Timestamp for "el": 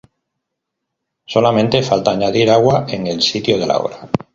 3.05-3.21